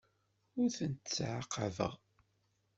Ur 0.61 0.69
tent-ttɛaqabeɣ. 0.77 1.93